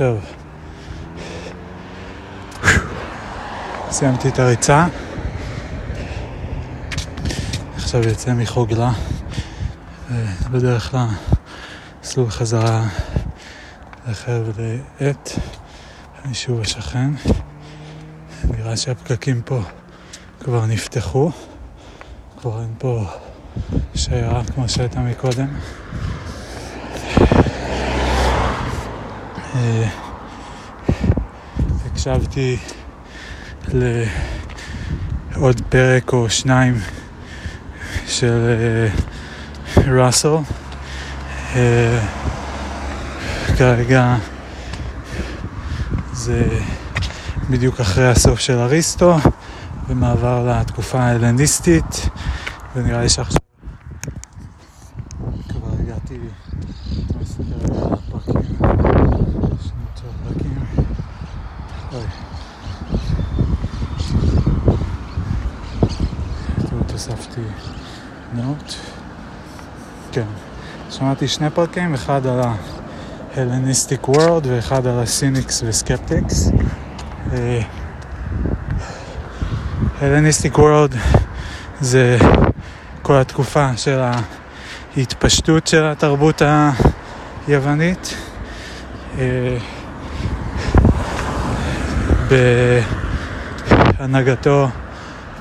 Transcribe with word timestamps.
טוב. 0.00 0.24
סיימתי 3.90 4.28
את 4.28 4.38
הריצה. 4.38 4.86
עכשיו 7.76 8.08
יוצא 8.08 8.34
מחוגלה. 8.34 8.92
בדרך 10.50 10.94
למסלול 10.94 12.30
חזרה 12.30 12.86
לחבל 14.08 14.78
עט. 15.00 15.30
אני 16.24 16.34
שוב 16.34 16.60
השכן. 16.60 17.10
נראה 18.44 18.76
שהפקקים 18.76 19.42
פה 19.42 19.60
כבר 20.40 20.66
נפתחו. 20.66 21.30
כבר 22.40 22.60
אין 22.62 22.74
פה 22.78 23.04
שיירה 23.94 24.42
כמו 24.54 24.68
שהייתה 24.68 25.00
מקודם. 25.00 25.48
הקשבתי 31.86 32.56
לעוד 33.68 35.60
פרק 35.68 36.12
או 36.12 36.30
שניים 36.30 36.74
של 38.06 38.56
ראסל. 39.76 40.36
אה, 41.56 42.00
כרגע 43.58 44.16
זה 46.12 46.60
בדיוק 47.50 47.80
אחרי 47.80 48.08
הסוף 48.08 48.40
של 48.40 48.58
אריסטו 48.58 49.16
ומעבר 49.88 50.46
לתקופה 50.46 51.00
ההלניסטית 51.00 52.08
ונראה 52.76 53.02
לי 53.02 53.08
שעכשיו 53.08 53.40
כבר 55.48 55.68
הגעתי 55.80 56.18
הוספתי 67.00 67.40
נוט. 68.32 68.72
כן, 70.12 70.26
שמעתי 71.20 71.34
שני 71.34 71.50
פרקים, 71.50 71.94
אחד 71.94 72.26
על 72.26 72.40
ההלניסטיק 73.36 74.08
וורד 74.08 74.46
ואחד 74.46 74.86
על 74.86 74.98
הסיניקס 74.98 75.62
וסקפטיקס. 75.66 76.50
הלניסטיק 80.00 80.58
וורד 80.58 80.94
זה 81.80 82.18
כל 83.02 83.16
התקופה 83.16 83.76
של 83.76 84.00
ההתפשטות 84.96 85.66
של 85.66 85.84
התרבות 85.84 86.42
היוונית. 87.48 88.14
אה, 89.18 89.58
בהנהגתו 93.98 94.68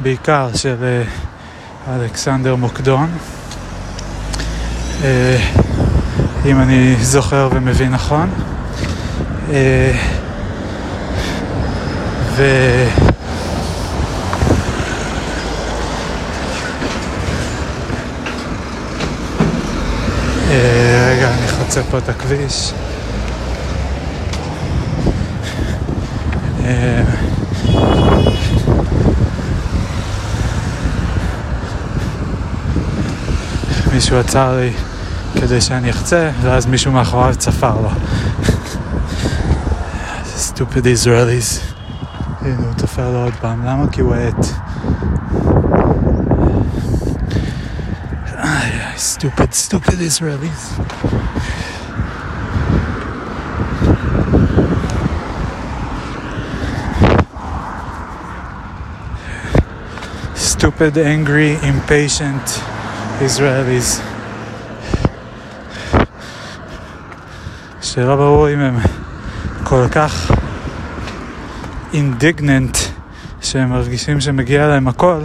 בעיקר 0.01 0.49
של 0.55 0.83
אה, 0.83 1.95
אלכסנדר 1.95 2.55
מוקדון. 2.55 3.09
אה, 5.03 5.68
אם 6.49 6.61
אני 6.61 6.95
זוכר 7.01 7.49
ומבין 7.53 7.91
נכון. 7.91 8.29
ו... 12.35 12.43
רגע, 21.09 21.29
אני 21.33 21.47
חוצה 21.47 21.81
פה 21.91 21.97
את 21.97 22.09
הכביש. 22.09 22.73
מישהו 33.93 34.17
עצר 34.17 34.57
לי 34.57 34.71
כדי 35.35 35.61
שאני 35.61 35.89
אחצה, 35.89 36.31
ואז 36.41 36.65
מישהו 36.65 36.91
מאחוריו 36.91 37.35
צפר 37.35 37.81
לו. 37.81 37.89
סטופד 40.25 40.85
ישראליז. 40.85 41.59
הנה, 42.41 42.57
הוא 42.57 42.73
תופר 42.77 43.11
לו 43.11 43.23
עוד 43.23 43.33
פעם. 43.41 43.65
למה? 43.65 43.87
כי 43.91 44.01
הוא 44.01 44.15
עט. 44.15 44.45
stupid, 48.99 49.53
stupid 49.53 49.99
Israelis. 49.99 50.61
Stupid, 60.35 60.97
angry, 60.97 61.55
impatient 61.63 62.61
Israelis. 63.21 64.08
שלא 67.99 68.15
ברור 68.15 68.53
אם 68.53 68.59
הם 68.59 68.77
כל 69.63 69.85
כך 69.91 70.31
אינדיגננט 71.93 72.77
שהם 73.41 73.69
מרגישים 73.69 74.21
שמגיע 74.21 74.67
להם 74.67 74.87
הכל, 74.87 75.21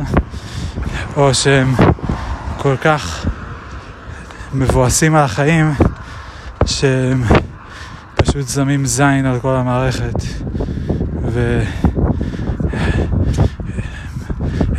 או 1.16 1.34
שהם 1.34 1.74
כל 2.58 2.76
כך 2.76 3.26
מבואסים 4.54 5.14
על 5.14 5.24
החיים, 5.24 5.74
שהם 6.66 7.22
פשוט 8.14 8.48
שמים 8.48 8.86
זין 8.86 9.26
על 9.26 9.40
כל 9.40 9.54
המערכת. 9.54 10.14
ו... 11.32 11.62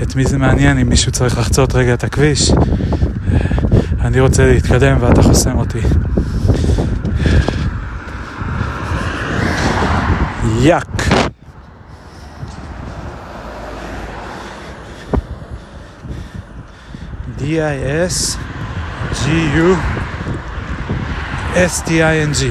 את 0.01 0.15
מי 0.15 0.25
זה 0.25 0.37
מעניין 0.37 0.77
אם 0.77 0.89
מישהו 0.89 1.11
צריך 1.11 1.37
לחצות 1.37 1.75
רגע 1.75 1.93
את 1.93 2.03
הכביש? 2.03 2.51
אני 4.01 4.19
רוצה 4.19 4.45
להתקדם 4.45 4.97
ואתה 4.99 5.21
חוסם 5.23 5.57
אותי. 5.57 5.81
Yuck. 10.65 10.97
D 17.37 17.61
I 17.61 17.75
S 17.77 18.35
G 19.13 19.29
U 19.61 19.75
S 21.53 21.83
T 21.83 22.01
I 22.01 22.17
N 22.17 22.33
G. 22.33 22.49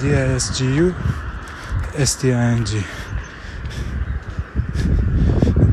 D 0.00 0.10
I 0.10 0.34
S 0.34 0.58
G 0.58 0.64
U 0.74 0.92
S 1.94 2.16
T 2.16 2.32
I 2.32 2.44
N 2.58 2.66
G. 2.66 2.82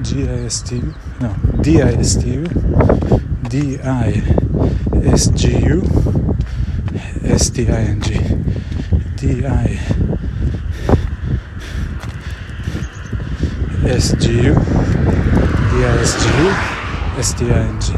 G 0.04 0.30
I 0.30 0.46
S 0.46 0.62
T 0.62 0.76
U. 0.76 0.94
No, 1.22 1.34
D 1.64 1.82
I 1.82 1.94
S 1.94 2.18
T 2.18 2.34
U. 2.34 2.46
D 3.50 3.80
I 3.82 4.22
S 5.10 5.30
G 5.30 5.58
U 5.66 5.82
S 7.24 7.50
T 7.50 7.68
I 7.68 7.82
N 7.82 8.02
G. 8.02 8.38
D-I 9.18 9.70
S-G-U 13.84 14.54
D-I-S-G-U 15.72 16.50
S-T-I-N-G 17.20 17.98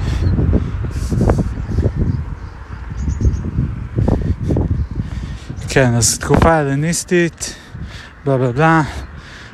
כן, 5.70 5.96
אז 5.96 6.20
תקופה 6.20 6.54
הלניסטית, 6.56 7.56
בלה 8.26 8.38
בלה 8.38 8.52
בלה, 8.52 8.82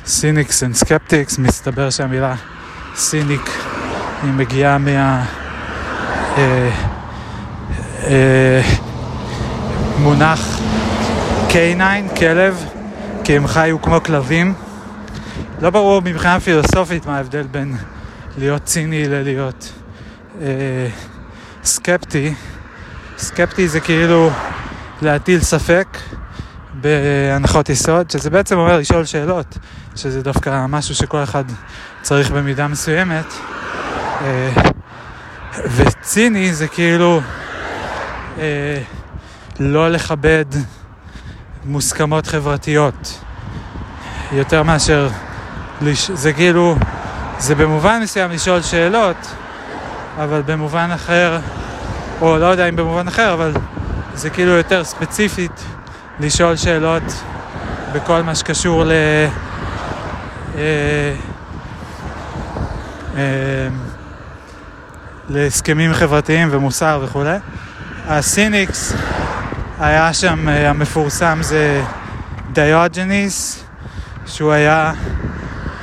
Cynics 0.05 0.63
and 0.63 0.75
Skeptics, 0.75 1.37
מסתבר 1.37 1.89
שהמילה 1.89 2.35
cynic 2.95 3.49
היא 4.23 4.31
מגיעה 4.31 4.77
מה... 4.77 5.25
אה, 6.37 6.69
אה, 8.03 8.61
מונח 9.99 10.54
K9, 11.55 12.15
כלב, 12.19 12.65
כי 13.23 13.35
הם 13.35 13.47
חיו 13.47 13.81
כמו 13.81 14.03
כלבים. 14.03 14.53
לא 15.61 15.69
ברור 15.69 16.01
מבחינה 16.01 16.39
פילוסופית 16.39 17.05
מה 17.05 17.17
ההבדל 17.17 17.43
בין 17.43 17.77
להיות 18.37 18.63
ציני 18.63 19.07
ללהיות 19.07 19.73
אה, 20.41 20.47
סקפטי. 21.63 22.33
סקפטי 23.17 23.67
זה 23.67 23.79
כאילו 23.79 24.29
להטיל 25.01 25.39
ספק 25.39 25.87
בהנחות 26.73 27.69
יסוד, 27.69 28.11
שזה 28.11 28.29
בעצם 28.29 28.57
אומר 28.57 28.77
לשאול 28.77 29.05
שאלות, 29.05 29.57
שזה 29.95 30.23
דווקא 30.23 30.65
משהו 30.69 30.95
שכל 30.95 31.23
אחד 31.23 31.43
צריך 32.01 32.31
במידה 32.31 32.67
מסוימת. 32.67 33.33
אה, 34.21 34.49
וציני 35.53 36.53
זה 36.53 36.67
כאילו 36.67 37.21
אה, 38.37 38.81
לא 39.59 39.89
לכבד 39.89 40.45
מוסכמות 41.65 42.27
חברתיות 42.27 43.19
יותר 44.31 44.63
מאשר, 44.63 45.09
לש... 45.81 46.11
זה 46.11 46.33
כאילו, 46.33 46.75
זה 47.39 47.55
במובן 47.55 47.99
מסוים 48.03 48.31
לשאול 48.31 48.61
שאלות, 48.61 49.15
אבל 50.17 50.41
במובן 50.45 50.89
אחר, 50.93 51.39
או 52.21 52.37
לא 52.37 52.45
יודע 52.45 52.69
אם 52.69 52.75
במובן 52.75 53.07
אחר, 53.07 53.33
אבל 53.33 53.53
זה 54.13 54.29
כאילו 54.29 54.51
יותר 54.51 54.83
ספציפית 54.83 55.63
לשאול 56.19 56.55
שאלות 56.55 57.03
בכל 57.93 58.21
מה 58.21 58.35
שקשור 58.35 58.83
ל... 58.83 58.91
אה, 60.55 61.13
אה, 63.15 63.67
להסכמים 65.29 65.93
חברתיים 65.93 66.47
ומוסר 66.51 67.01
וכולי. 67.03 67.37
הסיניקס 68.07 68.93
היה 69.79 70.13
שם, 70.13 70.49
אה, 70.49 70.69
המפורסם 70.69 71.39
זה 71.41 71.83
דיוג'ניס, 72.53 73.63
שהוא 74.25 74.51
היה 74.51 74.93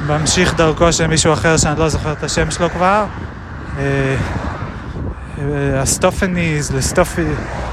ממשיך 0.06 0.54
דרכו 0.54 0.92
של 0.92 1.06
מישהו 1.06 1.32
אחר 1.32 1.56
שאני 1.56 1.78
לא 1.78 1.88
זוכר 1.88 2.12
את 2.12 2.22
השם 2.22 2.50
שלו 2.50 2.70
כבר. 2.70 3.04
אסטופניז, 5.82 6.70
לסטופי, 6.70 7.24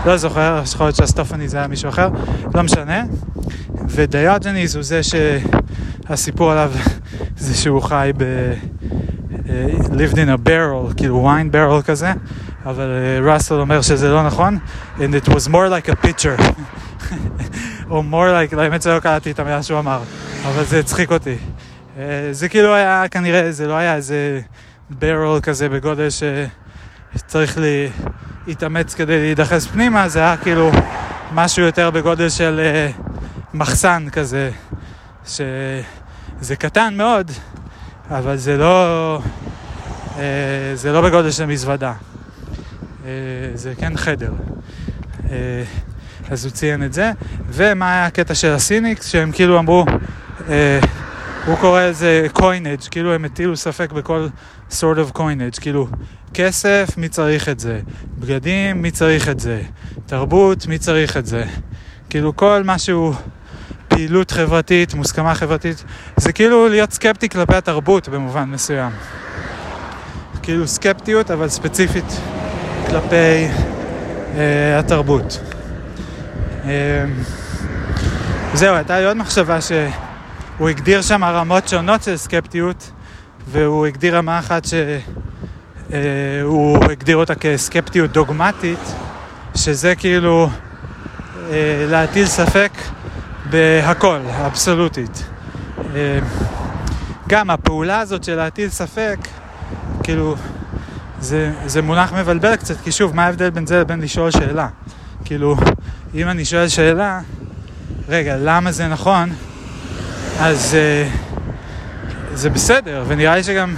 לא 0.06 0.18
זוכר, 0.18 0.62
יכול 0.74 0.86
להיות 0.86 0.96
שאסטופניז 0.96 1.54
היה 1.54 1.68
מישהו 1.68 1.90
אחר, 1.90 2.10
לא 2.54 2.64
משנה. 2.64 3.04
ודיוג'ניס 3.88 4.76
הוא 4.76 4.84
זה 4.84 5.02
שהסיפור 5.04 6.52
עליו 6.52 6.72
זה 7.38 7.56
שהוא 7.56 7.82
חי 7.82 8.12
ב... 8.18 8.24
lived 9.92 10.16
in 10.16 10.30
a 10.30 10.48
barrel, 10.48 10.94
כאילו 10.98 11.30
wine 11.30 11.54
barrel 11.54 11.84
כזה, 11.86 12.12
אבל 12.66 12.88
ראסל 13.24 13.56
אומר 13.56 13.82
שזה 13.82 14.10
לא 14.10 14.24
נכון, 14.24 14.58
and 14.98 15.26
it 15.26 15.30
was 15.30 15.48
more 15.48 15.70
like 15.70 15.90
a 15.90 16.06
pitcher, 16.06 16.42
או 17.90 18.04
more 18.12 18.52
like, 18.54 18.60
האמת 18.60 18.82
שלא 18.82 19.00
קראתי 19.00 19.32
את 19.32 19.40
המילה 19.40 19.64
שהוא 19.64 19.80
אמר, 19.80 20.02
אבל 20.46 20.64
זה 20.64 20.80
הצחיק 20.80 21.12
אותי. 21.12 21.36
זה 22.32 22.50
כאילו 22.50 22.76
היה 22.76 23.08
כנראה, 23.12 23.52
זה 23.52 23.68
לא 23.68 23.74
היה 23.74 23.96
איזה 23.96 24.42
barrel 24.92 25.42
כזה 25.44 25.70
בגודל 25.70 26.08
שצריך 27.16 27.58
להתאמץ 28.48 28.94
כדי 28.94 29.20
להידחס 29.20 29.66
פנימה, 29.66 30.10
זה 30.10 30.20
היה 30.20 30.38
כאילו 30.38 30.72
משהו 31.34 31.64
יותר 31.64 31.92
בגודל 31.92 32.30
של 32.30 32.62
מחסן 33.54 34.08
כזה, 34.12 34.52
שזה 35.26 36.56
קטן 36.60 36.94
מאוד, 36.98 37.32
אבל 38.12 38.38
זה 38.38 38.58
לא, 38.58 39.20
אה, 40.18 40.72
זה 40.76 40.92
לא 40.92 41.02
בגודל 41.02 41.32
של 41.32 41.46
מזוודה. 41.46 41.94
אה, 43.06 43.12
זה 43.54 43.74
כן 43.78 43.98
חדר. 43.98 44.32
אה, 45.32 45.64
אז 46.30 46.46
הוא 46.46 46.52
ציין 46.52 46.84
את 46.84 46.94
זה. 46.94 47.12
ומה 47.48 47.92
היה 47.92 48.06
הקטע 48.06 48.36
של 48.36 48.52
הסיניקס? 48.52 49.08
שהם 49.08 49.32
כאילו 49.32 49.60
אמרו, 49.60 49.86
הוא 51.46 51.58
קורא 51.58 51.82
לזה 51.82 52.28
coinage, 52.36 52.90
כאילו 52.92 53.14
הם 53.14 53.26
הטילו 53.26 53.58
ספק 53.58 53.92
בכל 53.92 54.28
sort 54.72 54.98
of 54.98 55.18
coinage, 55.18 55.62
כאילו 55.62 55.88
כסף, 56.34 56.90
מי 56.98 57.10
צריך 57.10 57.50
את 57.50 57.60
זה? 57.60 57.80
בגדים, 58.20 58.82
מי 58.82 58.92
צריך 58.92 59.30
את 59.30 59.40
זה? 59.40 59.62
תרבות, 60.06 60.68
מי 60.68 60.78
צריך 60.78 61.18
את 61.18 61.26
זה? 61.26 61.44
כאילו 62.10 62.36
כל 62.36 62.64
מה 62.66 62.80
שהוא 62.80 63.14
פעילות 63.88 64.32
חברתית, 64.32 64.94
מוסכמה 64.94 65.36
חברתית, 65.36 65.84
זה 66.18 66.32
כאילו 66.32 66.68
להיות 66.68 66.92
סקפטי 66.92 67.30
כלפי 67.30 67.56
התרבות 67.56 68.10
במובן 68.10 68.50
מסוים. 68.50 68.92
כאילו 70.42 70.68
סקפטיות, 70.68 71.32
אבל 71.32 71.50
ספציפית 71.50 72.22
כלפי 72.90 73.48
אה, 74.38 74.80
התרבות. 74.80 75.40
אה, 76.66 77.06
זהו, 78.54 78.76
הייתה 78.76 79.00
לי 79.00 79.06
עוד 79.06 79.18
מחשבה 79.18 79.62
שהוא 79.62 80.70
הגדיר 80.70 81.02
שם 81.02 81.24
רמות 81.24 81.68
שונות 81.68 82.04
של 82.04 82.18
סקפטיות, 82.18 82.92
והוא 83.48 83.86
הגדיר 83.86 84.18
רמה 84.18 84.40
אחת 84.40 84.66
שהוא 84.66 86.78
אה, 86.78 86.92
הגדיר 86.92 87.18
אותה 87.18 87.36
כסקפטיות 87.36 88.12
דוגמטית, 88.12 88.94
שזה 89.56 89.96
כאילו 89.96 90.50
אה, 91.52 91.86
להטיל 91.90 92.26
ספק 92.26 92.72
בהכל, 93.50 94.20
אבסולוטית. 94.46 95.24
אה, 95.96 96.20
גם 97.28 97.50
הפעולה 97.50 98.00
הזאת 98.00 98.24
של 98.24 98.36
להטיל 98.36 98.70
ספק, 98.70 99.18
כאילו, 100.04 100.36
זה, 101.22 101.52
זה 101.66 101.82
מונח 101.82 102.14
מבלבל 102.14 102.56
קצת, 102.56 102.82
כי 102.84 102.92
שוב, 102.92 103.16
מה 103.16 103.26
ההבדל 103.26 103.50
בין 103.50 103.66
זה 103.66 103.80
לבין 103.80 104.02
לשאול 104.02 104.32
שאלה? 104.32 104.68
כאילו, 105.26 105.56
אם 106.16 106.28
אני 106.28 106.46
שואל 106.46 106.68
שאלה, 106.68 107.22
רגע, 108.10 108.36
למה 108.38 108.72
זה 108.72 108.88
נכון? 108.88 109.30
אז 110.40 110.78
uh, 110.78 112.36
זה 112.36 112.50
בסדר, 112.50 113.04
ונראה 113.08 113.36
לי 113.36 113.44
שגם 113.44 113.76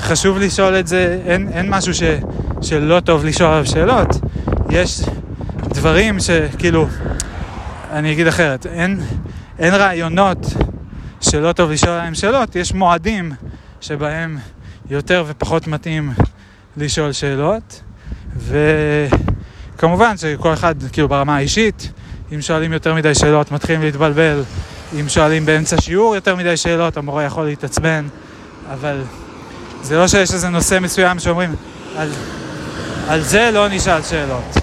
חשוב 0.00 0.38
לשאול 0.38 0.78
את 0.78 0.86
זה, 0.86 1.20
אין, 1.26 1.48
אין 1.52 1.70
משהו 1.70 1.94
ש, 1.94 2.02
שלא 2.62 3.00
טוב 3.00 3.24
לשאול 3.24 3.50
עליו 3.50 3.66
שאלות. 3.66 4.08
יש 4.70 5.02
דברים 5.68 6.20
שכאילו, 6.20 6.86
אני 7.92 8.12
אגיד 8.12 8.26
אחרת, 8.26 8.66
אין, 8.66 9.00
אין 9.58 9.74
רעיונות 9.74 10.46
שלא 11.20 11.52
טוב 11.52 11.70
לשאול 11.70 11.92
עליהם 11.92 12.14
שאלות, 12.14 12.56
יש 12.56 12.74
מועדים 12.74 13.32
שבהם 13.80 14.38
יותר 14.90 15.24
ופחות 15.26 15.66
מתאים 15.66 16.12
לשאול 16.76 17.12
שאלות, 17.12 17.82
וכמובן 18.36 20.16
שכל 20.16 20.52
אחד, 20.52 20.74
כאילו 20.92 21.08
ברמה 21.08 21.36
האישית, 21.36 21.92
אם 22.34 22.42
שואלים 22.42 22.72
יותר 22.72 22.94
מדי 22.94 23.14
שאלות 23.14 23.52
מתחילים 23.52 23.82
להתבלבל, 23.82 24.42
אם 25.00 25.08
שואלים 25.08 25.46
באמצע 25.46 25.80
שיעור 25.80 26.14
יותר 26.14 26.36
מדי 26.36 26.56
שאלות, 26.56 26.96
המורה 26.96 27.24
יכול 27.24 27.44
להתעצבן, 27.44 28.06
אבל 28.72 29.02
זה 29.82 29.96
לא 29.96 30.08
שיש 30.08 30.32
איזה 30.32 30.48
נושא 30.48 30.78
מסוים 30.82 31.18
שאומרים, 31.18 31.54
על, 31.96 32.10
על 33.08 33.20
זה 33.20 33.50
לא 33.52 33.68
נשאל 33.68 34.02
שאלות. 34.02 34.56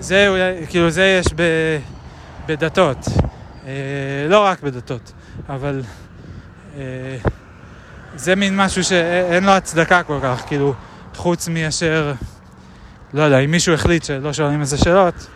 זה, 0.00 0.28
כאילו, 0.68 0.90
זה 0.90 1.20
יש 1.20 1.26
ב... 1.36 1.42
בדתות, 2.46 2.98
אה, 3.66 3.72
לא 4.28 4.44
רק 4.44 4.62
בדתות, 4.62 5.12
אבל 5.48 5.82
אה, 6.78 6.82
זה 8.16 8.36
מין 8.36 8.56
משהו 8.56 8.84
שאין 8.84 9.44
לו 9.44 9.50
הצדקה 9.52 10.02
כל 10.02 10.18
כך, 10.22 10.42
כאילו, 10.46 10.74
חוץ 11.14 11.48
מאשר, 11.48 12.12
לא 13.14 13.22
יודע, 13.22 13.38
אם 13.38 13.50
מישהו 13.50 13.74
החליט 13.74 14.04
שלא 14.04 14.32
שואלים 14.32 14.60
איזה 14.60 14.78
שאלות, 14.78 15.26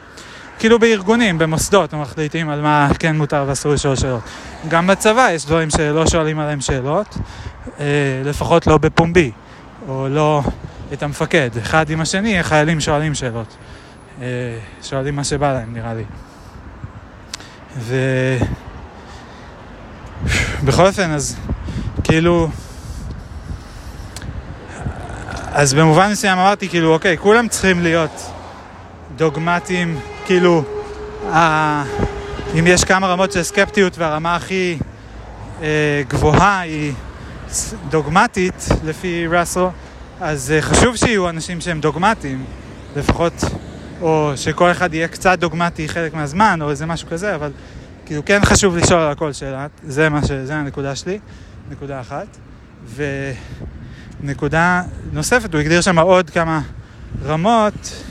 כאילו 0.59 0.79
בארגונים, 0.79 1.38
במוסדות, 1.38 1.94
מחליטים 1.94 2.49
על 2.49 2.61
מה 2.61 2.88
כן 2.99 3.17
מותר 3.17 3.44
ואסור 3.49 3.73
לשאול 3.73 3.97
שאלות. 3.97 4.23
גם 4.69 4.87
בצבא 4.87 5.29
יש 5.31 5.47
דברים 5.47 5.71
שלא 5.71 6.06
שואלים 6.06 6.38
עליהם 6.38 6.61
שאלות, 6.61 7.19
אה, 7.81 7.85
לפחות 8.25 8.67
לא 8.67 8.79
בפומבי, 8.79 9.31
או 9.88 10.09
לא 10.09 10.43
את 10.93 11.03
המפקד. 11.03 11.50
אחד 11.62 11.91
עם 11.91 12.00
השני, 12.00 12.38
החיילים 12.38 12.81
שואלים 12.81 13.15
שאלות. 13.15 13.56
שואלים 14.82 15.17
מה 15.17 15.25
שבא 15.25 15.53
להם, 15.53 15.75
נראה 15.75 15.94
לי. 15.94 16.05
ובכל 20.63 20.87
אופן, 20.87 21.10
אז 21.10 21.37
כאילו... 22.05 22.49
אז 25.60 25.74
במובן 25.74 26.10
מסוים 26.10 26.38
אמרתי, 26.38 26.69
כאילו, 26.69 26.94
אוקיי, 26.94 27.19
כולם 27.19 27.48
צריכים 27.48 27.82
להיות 27.82 28.31
דוגמטיים, 29.17 30.00
כאילו, 30.26 30.64
ה... 31.32 31.84
אם 32.58 32.67
יש 32.67 32.84
כמה 32.84 33.06
רמות 33.06 33.32
של 33.32 33.43
סקפטיות 33.43 33.98
והרמה 33.98 34.36
הכי 34.36 34.79
אה, 35.62 36.02
גבוהה 36.08 36.60
היא 36.60 36.93
דוגמטית, 37.90 38.69
לפי 38.84 39.26
ראסל, 39.26 39.67
אז 40.20 40.52
אה, 40.52 40.62
חשוב 40.62 40.96
שיהיו 40.96 41.29
אנשים 41.29 41.60
שהם 41.60 41.81
דוגמטיים, 41.81 42.44
לפחות 42.96 43.44
או 44.00 44.32
שכל 44.36 44.70
אחד 44.70 44.94
יהיה 44.94 45.08
קצת 45.08 45.38
דוגמטי 45.38 45.88
חלק 45.88 46.14
מהזמן, 46.14 46.58
או 46.62 46.70
איזה 46.70 46.86
משהו 46.86 47.08
כזה, 47.08 47.34
אבל 47.34 47.52
כאילו 48.06 48.24
כן 48.24 48.40
חשוב 48.44 48.76
לשאול 48.76 49.00
על 49.00 49.10
הכל 49.10 49.32
שאלה, 49.32 49.67
זה, 49.82 50.08
מה 50.08 50.26
ש... 50.26 50.32
זה 50.32 50.55
הנקודה 50.55 50.96
שלי, 50.96 51.19
נקודה 51.70 52.00
אחת. 52.00 52.36
ונקודה 54.22 54.82
נוספת, 55.12 55.53
הוא 55.55 55.60
הגדיר 55.60 55.81
שם 55.81 55.98
עוד 55.98 56.31
כמה 56.31 56.60
רמות, 57.27 58.05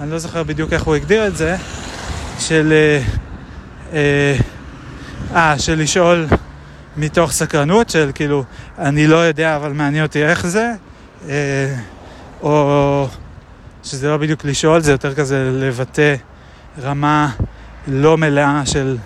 אני 0.00 0.10
לא 0.10 0.18
זוכר 0.18 0.42
בדיוק 0.42 0.72
איך 0.72 0.82
הוא 0.82 0.94
הגדיר 0.94 1.26
את 1.26 1.36
זה, 1.36 1.56
של... 2.38 2.72
אה, 3.92 4.36
אה 5.34 5.58
של 5.58 5.78
לשאול 5.78 6.26
מתוך 6.96 7.32
סקרנות, 7.32 7.90
של 7.90 8.10
כאילו, 8.14 8.44
אני 8.78 9.06
לא 9.06 9.16
יודע 9.16 9.56
אבל 9.56 9.72
מעניין 9.72 10.04
אותי 10.04 10.24
איך 10.24 10.46
זה, 10.46 10.72
אה, 11.28 11.74
או... 12.42 13.08
שזה 13.84 14.08
לא 14.08 14.16
בדיוק 14.16 14.44
לשאול, 14.44 14.80
זה 14.80 14.92
יותר 14.92 15.14
כזה 15.14 15.50
לבטא 15.54 16.14
רמה 16.82 17.30
לא 17.88 18.18
מלאה 18.18 18.62
של... 18.66 18.96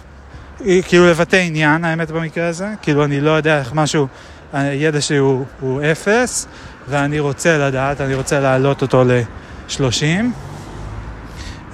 כאילו 0.59 1.07
לבטא 1.11 1.37
עניין, 1.37 1.85
האמת 1.85 2.11
במקרה 2.11 2.49
הזה. 2.49 2.69
כאילו 2.83 3.05
אני 3.05 3.21
לא 3.21 3.31
יודע 3.31 3.59
איך 3.59 3.73
משהו, 3.73 4.07
הידע 4.53 5.01
שלי 5.01 5.17
הוא, 5.17 5.45
הוא 5.61 5.83
אפס, 5.93 6.47
ואני 6.89 7.21
רוצה 7.21 7.59
לדעת, 7.59 8.01
אני 8.01 8.15
רוצה 8.15 8.41
להעלות 8.41 8.83
אותו 8.83 9.05
ל-30. 9.05 10.03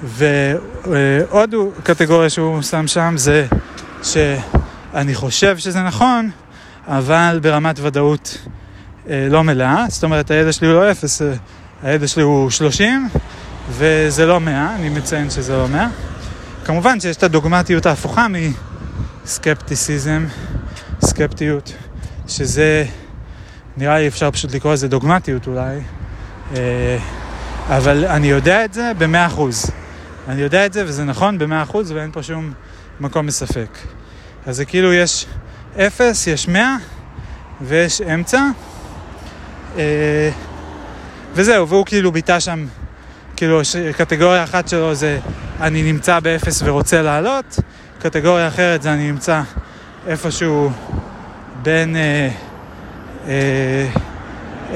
ועוד 0.03 1.55
קטגוריה 1.83 2.29
שהוא 2.29 2.61
שם 2.61 2.87
שם 2.87 3.13
זה 3.17 3.47
שאני 4.03 5.15
חושב 5.15 5.57
שזה 5.57 5.81
נכון, 5.81 6.29
אבל 6.87 7.39
ברמת 7.41 7.79
ודאות 7.81 8.37
אה, 9.09 9.27
לא 9.29 9.43
מלאה. 9.43 9.85
זאת 9.89 10.03
אומרת, 10.03 10.31
הידע 10.31 10.51
שלי 10.51 10.67
הוא 10.67 10.75
לא 10.75 10.91
אפס, 10.91 11.21
הידע 11.83 12.07
שלי 12.07 12.23
הוא 12.23 12.49
30, 12.49 13.09
וזה 13.69 14.25
לא 14.25 14.39
100, 14.39 14.75
אני 14.75 14.89
מציין 14.89 15.29
שזה 15.29 15.57
לא 15.57 15.67
100. 15.67 15.87
כמובן 16.65 16.99
שיש 16.99 17.17
את 17.17 17.23
הדוגמטיות 17.23 17.85
ההפוכה 17.85 18.27
מסקפטיסיזם, 19.25 20.25
סקפטיות, 21.01 21.73
שזה, 22.27 22.85
נראה 23.77 23.99
לי 23.99 24.07
אפשר 24.07 24.31
פשוט 24.31 24.53
לקרוא 24.53 24.73
לזה 24.73 24.87
דוגמטיות 24.87 25.47
אולי, 25.47 25.79
אה, 26.55 26.97
אבל 27.67 28.05
אני 28.05 28.27
יודע 28.27 28.65
את 28.65 28.73
זה 28.73 28.91
במאה 28.97 29.25
אחוז. 29.25 29.71
אני 30.27 30.41
יודע 30.41 30.65
את 30.65 30.73
זה 30.73 30.83
וזה 30.85 31.03
נכון 31.03 31.37
במאה 31.37 31.63
אחוז 31.63 31.91
ואין 31.91 32.11
פה 32.11 32.23
שום 32.23 32.53
מקום 32.99 33.25
מספק. 33.25 33.77
אז 34.45 34.55
זה 34.55 34.65
כאילו 34.65 34.93
יש 34.93 35.25
אפס, 35.77 36.27
יש 36.27 36.47
מאה 36.47 36.75
ויש 37.61 38.01
אמצע. 38.01 38.41
אה, 39.77 40.29
וזהו, 41.33 41.67
והוא 41.67 41.85
כאילו 41.85 42.11
ביטא 42.11 42.39
שם, 42.39 42.65
כאילו 43.35 43.61
קטגוריה 43.97 44.43
אחת 44.43 44.67
שלו 44.67 44.95
זה 44.95 45.19
אני 45.61 45.83
נמצא 45.91 46.19
באפס 46.19 46.61
ורוצה 46.65 47.01
לעלות, 47.01 47.59
קטגוריה 47.99 48.47
אחרת 48.47 48.81
זה 48.81 48.93
אני 48.93 49.11
נמצא 49.11 49.41
איפשהו 50.07 50.71
בין 51.65 51.95
אה, 51.95 52.29
אה, 53.27 53.87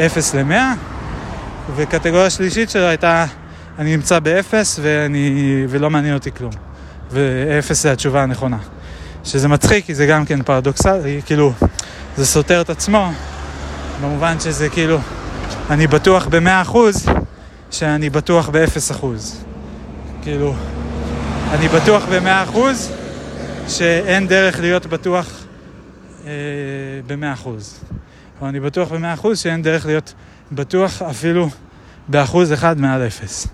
אפס 0.06 0.36
למאה, 0.36 0.74
וקטגוריה 1.76 2.30
שלישית 2.30 2.70
שלו 2.70 2.84
הייתה 2.84 3.26
אני 3.80 3.96
נמצא 3.96 4.20
באפס 4.20 4.80
ואני, 4.82 5.66
ולא 5.70 5.90
מעניין 5.90 6.14
אותי 6.14 6.32
כלום. 6.32 6.52
ואפס 7.12 7.84
זה 7.84 7.92
התשובה 7.92 8.24
הנכונה. 8.24 8.58
שזה 9.24 9.48
מצחיק, 9.48 9.86
כי 9.86 9.96
זה 9.96 10.06
גם 10.06 10.26
כן 10.26 10.44
פרדוקסלי, 10.44 11.22
כאילו, 11.26 11.54
זה 12.18 12.26
סותר 12.26 12.62
את 12.62 12.70
עצמו, 12.70 13.12
במובן 14.02 14.40
שזה 14.40 14.70
כאילו, 14.70 15.00
אני 15.70 15.88
בטוח 15.88 16.28
במאה 16.28 16.62
אחוז, 16.62 17.06
שאני 17.72 18.10
בטוח 18.10 18.50
באפס 18.50 18.92
אחוז. 18.92 19.44
כאילו, 20.22 20.56
אני 21.52 21.68
בטוח 21.68 22.04
במאה 22.12 22.44
אחוז 22.44 22.92
שאין 23.68 24.28
דרך 24.28 24.60
להיות 24.60 24.86
בטוח 24.86 25.26
אה, 25.28 25.39
במאה 27.08 27.34
אחוז. 27.34 27.84
או 28.42 28.50
אני 28.50 28.60
בטוח 28.60 28.92
במאה 28.92 29.14
אחוז 29.14 29.40
שאין 29.40 29.62
דרך 29.62 29.86
להיות 29.86 30.14
בטוח 30.52 31.02
אפילו 31.02 31.50
באחוז 32.08 32.54
אחד 32.54 32.80
מעל 32.80 33.08
אפס. 33.08 33.48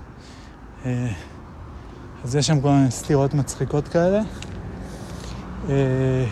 אה, 0.85 1.07
אז 2.23 2.35
יש 2.35 2.47
שם 2.47 2.61
כל 2.61 2.69
מיני 2.69 2.91
סתירות 2.91 3.33
מצחיקות 3.33 3.87
כאלה. 3.87 4.21
אה, 5.69 6.25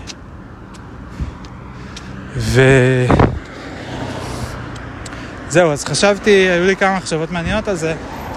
וזהו, 5.48 5.72
אז 5.72 5.86
חשבתי, 5.86 6.30
היו 6.30 6.66
לי 6.66 6.76
כמה 6.76 6.98
מחשבות 6.98 7.32
מעניינות 7.32 7.68
על 7.68 7.76
זה. 7.76 7.96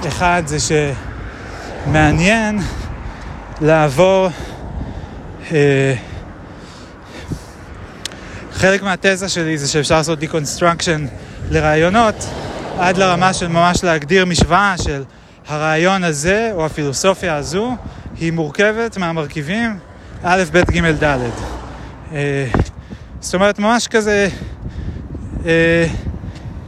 אחד 0.08 0.42
זה 0.46 0.56
שמעניין 1.86 2.58
לעבור... 3.60 4.28
אה, 5.52 5.94
חלק 8.56 8.82
מהתזה 8.82 9.28
שלי 9.28 9.58
זה 9.58 9.68
שאפשר 9.68 9.96
לעשות 9.96 10.18
deconstruction 10.22 11.00
לרעיונות 11.50 12.14
עד 12.78 12.96
לרמה 12.96 13.32
של 13.32 13.48
ממש 13.48 13.84
להגדיר 13.84 14.24
משוואה 14.24 14.74
של 14.78 15.02
הרעיון 15.48 16.04
הזה 16.04 16.50
או 16.54 16.66
הפילוסופיה 16.66 17.36
הזו 17.36 17.76
היא 18.20 18.32
מורכבת 18.32 18.96
מהמרכיבים 18.96 19.78
א', 20.22 20.44
ב', 20.52 20.70
ג', 20.70 21.04
ד'. 21.04 21.18
אה, 22.12 22.46
זאת 23.20 23.34
אומרת, 23.34 23.58
ממש 23.58 23.88
כזה 23.88 24.28
אה, 25.46 25.86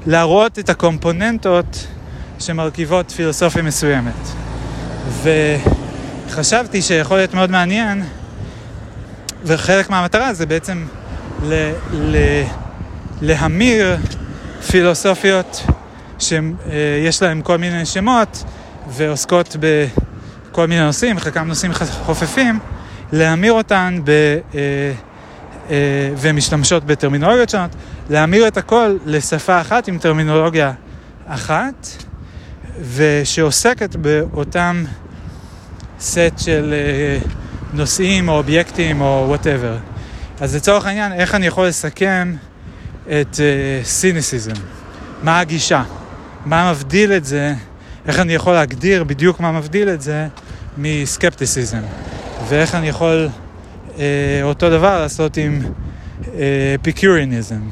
להראות 0.07 0.59
את 0.59 0.71
הקומפוננטות 0.71 1.87
שמרכיבות 2.39 3.11
פילוסופיה 3.11 3.63
מסוימת. 3.63 4.29
וחשבתי 6.29 6.83
שיכול 6.83 7.17
להיות 7.17 7.35
מאוד 7.35 7.51
מעניין, 7.51 8.05
וחלק 9.45 9.91
מהמטרה 9.91 10.35
זה 10.35 10.47
בעצם 10.47 10.85
ל- 11.43 11.73
ל- 11.93 12.45
להמיר 13.23 13.97
פילוסופיות 14.71 15.67
שיש 16.19 17.23
להן 17.23 17.41
כל 17.45 17.57
מיני 17.59 17.87
שמות 17.87 18.45
ועוסקות 18.89 19.57
בכל 19.61 20.67
מיני 20.67 20.85
נושאים, 20.85 21.19
חלקם 21.19 21.49
נושאים 21.49 21.73
חופפים, 22.05 22.59
להמיר 23.13 23.53
אותן 23.53 24.01
ב... 24.05 24.11
אה, 24.11 24.93
אה, 25.71 26.11
ומשתמשות 26.17 26.85
בטרמינולוגיות 26.85 27.51
שונות, 27.51 27.71
להמיר 28.11 28.49
את 28.49 28.57
הכל 28.57 28.97
לשפה 29.07 29.61
אחת 29.61 29.89
עם 29.89 29.99
טרמינולוגיה 29.99 30.73
אחת, 31.27 31.89
ושעוסקת 32.95 33.97
באותם 33.97 34.85
סט 36.01 36.19
של 36.39 36.75
אה, 36.75 37.29
נושאים 37.73 38.29
או 38.29 38.37
אובייקטים 38.37 39.01
או 39.01 39.25
whatever. 39.29 39.77
אז 40.41 40.57
לצורך 40.57 40.87
העניין, 40.87 41.13
איך 41.13 41.35
אני 41.35 41.47
יכול 41.47 41.67
לסכם 41.67 42.35
את 43.07 43.41
Cynicism? 43.85 44.53
אה, 44.53 44.57
מה 45.23 45.41
הגישה? 45.41 45.83
מה 46.47 46.73
מבדיל 46.73 47.13
את 47.13 47.25
זה? 47.25 47.55
איך 48.07 48.21
אני 48.21 48.35
יכול 48.35 48.53
להגדיר 48.53 49.05
בדיוק 49.05 49.41
מה 49.41 49.53
מבדיל 49.53 49.89
את 49.89 50.03
זה 50.03 50.27
מסקפטיסיזם? 50.79 51.81
ואיך 52.49 52.75
אני 52.75 52.89
יכול 52.89 53.29
uh, 53.87 53.91
אותו 54.43 54.71
דבר 54.71 55.01
לעשות 55.01 55.37
עם 55.37 55.61
אפיקוריניזם 56.81 57.61
uh, 57.61 57.63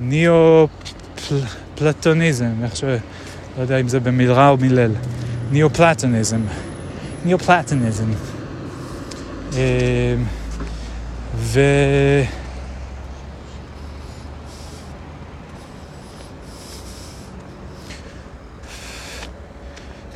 וניאו-פלטוניזם, 0.00 2.64
איך 2.64 2.76
ש... 2.76 2.84
לא 3.56 3.62
יודע 3.62 3.80
אם 3.80 3.88
זה 3.88 4.00
במלרע 4.00 4.48
או 4.48 4.56
מלל. 4.56 4.90
ניאו-פלטוניזם. 5.52 6.40
ניאו-פלטוניזם. 7.24 8.31
אמ, 9.52 9.58
ו... 11.36 11.60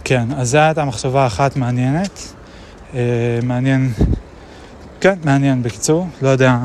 כן, 0.04 0.28
אז 0.36 0.50
זו 0.50 0.58
הייתה 0.58 0.84
מחשבה 0.84 1.26
אחת 1.26 1.56
מעניינת. 1.56 2.32
אה, 2.94 3.00
מעניין, 3.42 3.92
כן, 5.00 5.14
מעניין 5.24 5.62
בקיצור. 5.62 6.08
לא 6.22 6.28
יודע, 6.28 6.58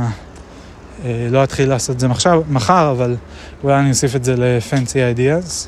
אה, 1.06 1.28
לא 1.32 1.44
אתחיל 1.44 1.70
לעשות 1.70 1.96
את 1.96 2.00
זה 2.00 2.08
מחשב, 2.08 2.42
מחר, 2.50 2.92
אבל 2.92 3.16
אולי 3.64 3.80
אני 3.80 3.90
אוסיף 3.90 4.16
את 4.16 4.24
זה 4.24 4.36
ל-Fancy 4.36 5.18
Ideas, 5.18 5.68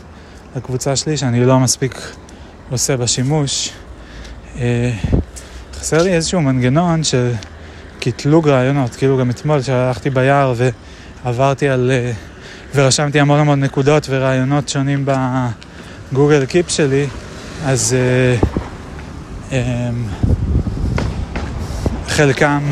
לקבוצה 0.56 0.96
שלי, 0.96 1.18
שאני 1.18 1.46
לא 1.46 1.60
מספיק 1.60 2.02
עושה 2.72 2.98
בה 2.98 3.08
שימוש. 3.08 3.74
אה, 5.84 5.88
חסר 5.88 6.04
לי 6.04 6.14
איזשהו 6.14 6.42
מנגנון 6.42 7.04
של 7.04 7.32
קטלוג 8.00 8.50
רעיונות, 8.50 8.96
כאילו 8.96 9.18
גם 9.18 9.30
אתמול 9.30 9.62
שהלכתי 9.62 10.10
ביער 10.10 10.54
ועברתי 11.26 11.70
על... 11.70 11.92
אה, 11.94 12.12
ורשמתי 12.76 13.20
המון 13.20 13.40
המון 13.40 13.60
נקודות 13.60 14.08
ורעיונות 14.10 14.70
שונים 14.70 15.06
ב 16.12 16.17
Google 16.17 16.46
Keep 16.46 16.70
שלי, 16.70 17.08
אז 17.66 17.96
אה, 18.40 18.46
אמ, 19.50 19.54
חלקם, 22.08 22.64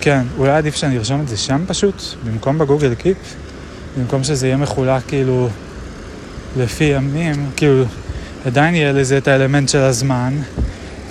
כן, 0.00 0.22
אולי 0.38 0.50
עדיף 0.50 0.76
שאני 0.76 0.98
ארשום 0.98 1.20
את 1.20 1.28
זה 1.28 1.36
שם 1.36 1.64
פשוט, 1.66 2.02
במקום 2.24 2.58
ב 2.58 2.63
Google 2.63 2.94
Keep, 2.94 3.34
במקום 3.98 4.24
שזה 4.24 4.46
יהיה 4.46 4.56
מחולק 4.56 5.02
כאילו 5.08 5.48
לפי 6.56 6.84
ימים, 6.84 7.50
כאילו 7.56 7.84
עדיין 8.46 8.74
יהיה 8.74 8.92
לזה 8.92 9.18
את 9.18 9.28
האלמנט 9.28 9.68
של 9.68 9.78
הזמן, 9.78 10.34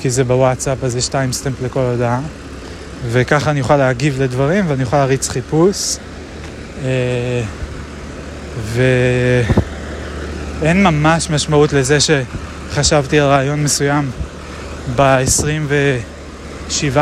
כי 0.01 0.09
זה 0.09 0.23
בוואטסאפ, 0.23 0.83
אז 0.83 0.95
יש 0.95 1.07
timestamp 1.07 1.61
לכל 1.63 1.79
הודעה, 1.79 2.19
וככה 3.11 3.51
אני 3.51 3.61
אוכל 3.61 3.77
להגיב 3.77 4.21
לדברים 4.21 4.65
ואני 4.67 4.83
אוכל 4.83 4.97
להריץ 4.97 5.29
חיפוש. 5.29 5.97
אה, 6.83 7.41
ואין 8.73 10.83
ממש 10.83 11.29
משמעות 11.29 11.73
לזה 11.73 11.97
שחשבתי 11.99 13.19
על 13.19 13.27
רעיון 13.27 13.63
מסוים 13.63 14.11
ב-27 14.95 16.97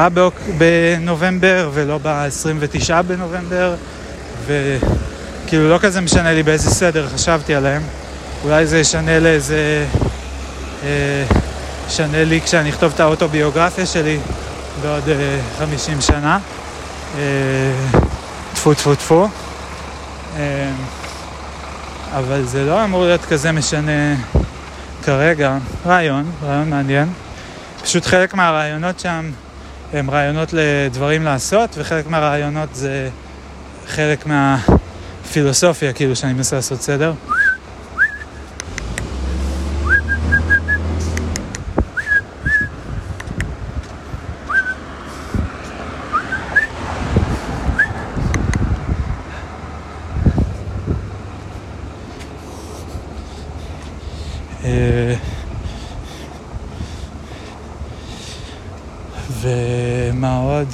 בנובמבר 0.58 1.70
ולא 1.74 2.00
ב-29 2.04 3.02
בנובמבר, 3.08 3.76
וכאילו 4.46 5.70
לא 5.70 5.80
כזה 5.82 6.02
משנה 6.02 6.34
לי 6.34 6.44
באיזה 6.44 6.70
סדר 6.70 7.08
חשבתי 7.08 7.56
עליהם. 7.56 7.82
אולי 8.44 8.66
זה 8.66 8.80
ישנה 8.80 9.20
לאיזה 9.20 9.86
ישנה 11.88 12.24
לי 12.24 12.42
כשאני 12.42 12.70
אכתוב 12.70 12.92
את 12.96 13.00
האוטוביוגרפיה 13.00 13.86
שלי 13.86 14.20
בעוד 14.82 15.04
50 15.60 15.96
אה, 15.96 16.02
שנה. 16.02 16.40
אה, 17.18 17.22
טפו 18.54 18.74
טפו 18.74 18.96
טפו. 18.96 19.28
אה, 20.38 20.72
אבל 22.18 22.44
זה 22.44 22.66
לא 22.66 22.84
אמור 22.84 23.04
להיות 23.04 23.26
כזה 23.26 23.52
משנה 23.52 24.16
כרגע. 25.04 25.58
רעיון, 25.86 26.32
רעיון 26.44 26.70
מעניין. 26.70 27.10
פשוט 27.84 28.06
חלק 28.06 28.34
מהרעיונות 28.34 29.00
שם 29.00 29.32
הם 29.94 30.12
רעיונות 30.12 30.54
לדברים 30.54 31.24
לעשות, 31.24 31.70
וחלק 31.78 32.08
מהרעיונות 32.08 32.76
זה 32.76 33.10
חלק 33.88 34.26
מהפילוסופיה, 34.26 35.94
כאילו, 35.94 36.16
שאני 36.16 36.34
מנסה 36.34 36.56
לעשות 36.56 36.82
סדר. 36.82 37.14
ומה 59.46 60.38
עוד? 60.38 60.68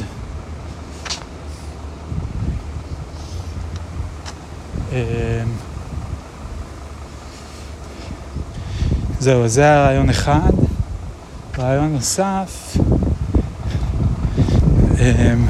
אה, 4.91 5.43
זהו, 9.19 9.47
זה 9.47 9.61
היה 9.61 9.83
רעיון 9.85 10.09
אחד. 10.09 10.51
רעיון 11.57 11.93
נוסף, 11.93 12.77
אמ, 14.99 15.47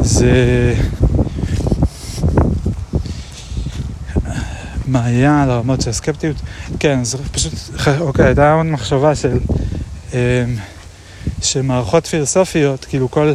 זה 0.00 0.74
מה 4.90 5.04
היה 5.04 5.42
על 5.42 5.50
הרמות 5.50 5.80
של 5.80 5.90
הסקפטיות. 5.90 6.36
כן, 6.80 7.04
זה 7.04 7.18
פשוט, 7.32 7.52
אוקיי, 8.00 8.24
הייתה 8.24 8.52
עוד 8.52 8.66
מחשבה 8.66 9.14
של, 9.14 9.38
אמ, 10.12 10.18
שמערכות 11.42 12.06
פילוסופיות, 12.06 12.84
כאילו 12.84 13.10
כל 13.10 13.32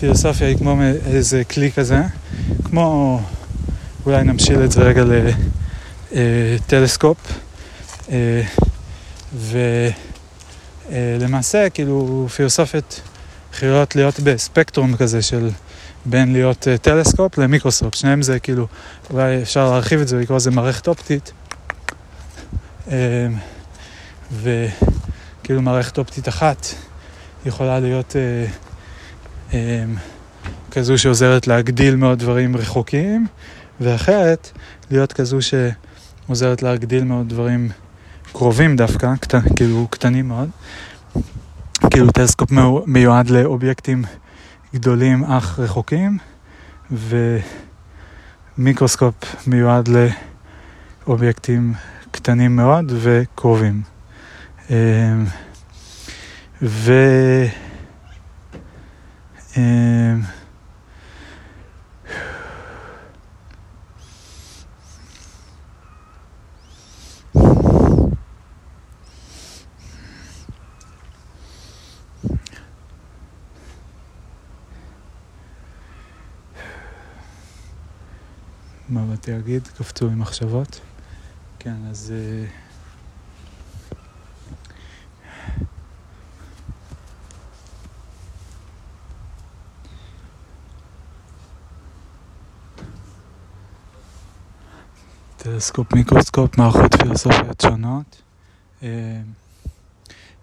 פילוסופיה 0.00 0.48
היא 0.48 0.58
כמו 0.58 0.76
איזה 1.06 1.44
כלי 1.44 1.72
כזה, 1.72 2.02
כמו, 2.64 3.20
אולי 4.06 4.24
נמשיל 4.24 4.64
את 4.64 4.72
זה 4.72 4.82
רגע 4.82 5.04
לטלסקופ, 6.12 7.18
אה, 8.12 8.42
ולמעשה, 10.90 11.70
כאילו, 11.70 12.26
פילוסופיות 12.36 13.00
יכולות 13.54 13.96
להיות 13.96 14.20
בספקטרום 14.20 14.96
כזה 14.96 15.22
של 15.22 15.50
בין 16.06 16.32
להיות 16.32 16.66
uh, 16.66 16.78
טלסקופ 16.78 17.38
למיקרוסקופ, 17.38 17.94
שניהם 17.94 18.22
זה 18.22 18.38
כאילו, 18.38 18.66
אולי 19.10 19.42
אפשר 19.42 19.70
להרחיב 19.70 20.00
את 20.00 20.08
זה 20.08 20.16
ולקרוא 20.16 20.36
לזה 20.36 20.50
מערכת 20.50 20.88
אופטית. 20.88 21.32
Um, 22.86 22.90
וכאילו 24.32 25.62
מערכת 25.62 25.98
אופטית 25.98 26.28
אחת 26.28 26.66
יכולה 27.46 27.80
להיות 27.80 28.16
uh, 28.16 29.50
um, 29.50 29.54
כזו 30.70 30.98
שעוזרת 30.98 31.46
להגדיל 31.46 31.96
מאוד 31.96 32.18
דברים 32.18 32.56
רחוקים, 32.56 33.26
ואחרת 33.80 34.50
להיות 34.90 35.12
כזו 35.12 35.38
שעוזרת 35.42 36.62
להגדיל 36.62 37.04
מאוד 37.04 37.28
דברים 37.28 37.70
קרובים 38.32 38.76
דווקא, 38.76 39.14
קט, 39.20 39.34
כאילו 39.56 39.86
קטנים 39.90 40.28
מאוד. 40.28 40.48
כאילו 41.90 42.10
טלסקופ 42.10 42.50
מיועד 42.86 43.30
לאובייקטים 43.30 44.04
גדולים 44.74 45.24
אך 45.24 45.58
רחוקים, 45.58 46.18
ומיקרוסקופ 48.58 49.46
מיועד 49.46 49.88
לאובייקטים 51.06 51.74
קטנים 52.10 52.56
מאוד 52.56 52.92
וקרובים. 52.96 53.82
אמ, 54.70 54.76
ו... 56.62 56.92
מה 78.90 79.04
באתי 79.04 79.32
להגיד? 79.32 79.68
קפצו 79.68 80.06
עם 80.06 80.18
מחשבות. 80.18 80.80
כן, 81.58 81.74
אז... 81.90 82.12
אה, 82.16 82.46
טלסקופ, 95.36 95.92
מיקרוסקופ, 95.94 96.58
מערכות 96.58 96.94
פילוסופיות 96.94 97.60
שונות. 97.60 98.22
אה, 98.82 98.88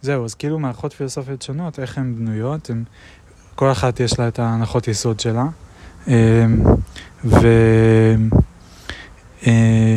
זהו, 0.02 0.26
אז 0.26 0.36
כאילו 0.36 0.60
מערכות 0.60 0.94
פילוסופיות 0.94 1.42
שונות, 1.42 1.80
איך 1.80 1.98
הן 1.98 2.16
בנויות? 2.16 2.70
הן, 2.70 2.84
כל 3.56 3.72
אחת 3.72 4.00
יש 4.00 4.20
לה 4.20 4.28
את 4.28 4.40
ההנחות 4.40 4.88
יסוד 4.88 5.20
שלה. 5.20 5.46
ו... 7.25 7.47
אה, 9.47 9.95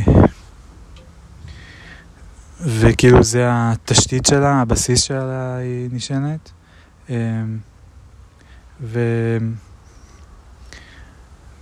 וכאילו 2.61 3.23
זה 3.23 3.45
התשתית 3.49 4.27
שלה, 4.27 4.61
הבסיס 4.61 5.03
שלה 5.03 5.57
היא 5.57 5.89
נשענת. 5.93 6.51
אה, 7.11 7.17
ו... 8.81 8.99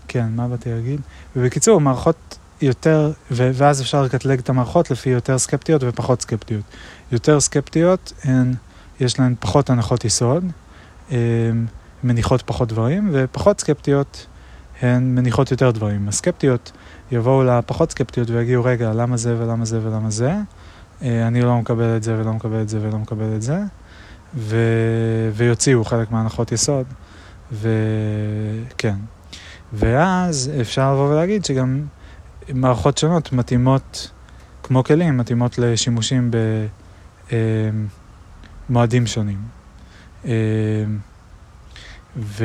כן, 0.08 0.26
מה 0.36 0.48
באתי 0.48 0.70
להגיד? 0.70 1.00
ובקיצור, 1.36 1.80
מערכות 1.80 2.38
יותר, 2.60 3.12
ו- 3.30 3.50
ואז 3.54 3.82
אפשר 3.82 4.02
לקטלג 4.02 4.38
את 4.38 4.48
המערכות 4.48 4.90
לפי 4.90 5.10
יותר 5.10 5.38
סקפטיות 5.38 5.82
ופחות 5.84 6.22
סקפטיות. 6.22 6.62
יותר 7.12 7.40
סקפטיות, 7.40 8.12
הן, 8.24 8.54
יש 9.00 9.18
להן 9.20 9.34
פחות 9.40 9.70
הנחות 9.70 10.04
יסוד, 10.04 10.44
הן 10.44 10.52
אה, 11.12 11.50
מניחות 12.04 12.42
פחות 12.42 12.68
דברים, 12.68 13.10
ופחות 13.12 13.60
סקפטיות, 13.60 14.26
הן 14.82 15.14
מניחות 15.14 15.50
יותר 15.50 15.70
דברים. 15.70 16.08
הסקפטיות 16.08 16.72
יבואו 17.12 17.44
לפחות 17.44 17.90
סקפטיות 17.90 18.30
ויגידו, 18.30 18.64
רגע, 18.64 18.92
למה 18.92 19.16
זה 19.16 19.34
ולמה 19.38 19.64
זה 19.64 19.80
ולמה 19.82 20.10
זה? 20.10 20.32
אה, 21.02 21.26
אני 21.26 21.42
לא 21.42 21.58
מקבל 21.58 21.96
את 21.96 22.02
זה 22.02 22.20
ולא 22.20 22.32
מקבל 22.32 22.62
את 22.62 22.68
זה 22.68 22.78
ולא 22.82 22.98
מקבל 22.98 23.36
את 23.36 23.42
זה. 23.42 23.58
ו... 24.34 24.56
ויוציאו 25.34 25.84
חלק 25.84 26.10
מהנחות 26.10 26.52
יסוד. 26.52 26.86
וכן. 27.52 28.94
ואז 29.72 30.50
אפשר 30.60 30.92
לבוא 30.92 31.12
ולהגיד 31.12 31.44
שגם 31.44 31.86
מערכות 32.48 32.98
שונות 32.98 33.32
מתאימות, 33.32 34.10
כמו 34.62 34.84
כלים, 34.84 35.16
מתאימות 35.16 35.58
לשימושים 35.58 36.30
במועדים 38.68 39.06
שונים. 39.06 39.38
אה, 40.24 40.32
ו... 42.16 42.44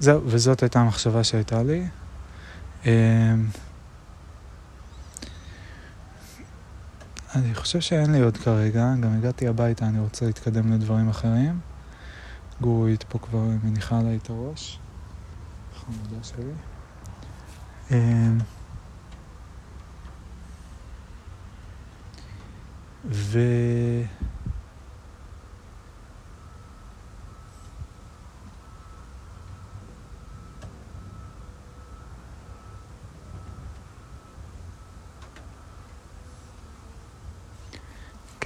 זהו, 0.00 0.22
וזאת 0.26 0.62
הייתה 0.62 0.80
המחשבה 0.80 1.24
שהייתה 1.24 1.62
לי. 1.62 1.86
אמ, 2.86 2.90
אני 7.34 7.54
חושב 7.54 7.80
שאין 7.80 8.12
לי 8.12 8.20
עוד 8.20 8.36
כרגע, 8.36 8.94
גם 9.00 9.12
הגעתי 9.18 9.48
הביתה, 9.48 9.86
אני 9.86 10.00
רוצה 10.00 10.26
להתקדם 10.26 10.72
לדברים 10.72 11.08
אחרים. 11.08 11.60
גורית 12.60 13.02
פה 13.08 13.18
כבר 13.18 13.42
מניחה 13.64 13.98
עליי 13.98 14.16
את 14.16 14.30
הראש. 14.30 14.78
חמודה 15.74 16.22
שלי. 16.22 16.52
אמ, 17.90 18.38
ו... 23.04 23.38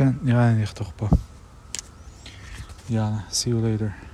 כן, 0.03 0.13
נראה 0.23 0.47
לי 0.47 0.53
אני 0.53 0.65
אחתוך 0.65 0.93
פה. 0.97 1.09
יאללה, 2.91 3.19
see 3.31 3.47
you 3.47 3.81
later. 3.81 4.12